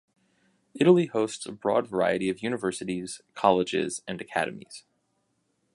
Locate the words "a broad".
1.45-1.87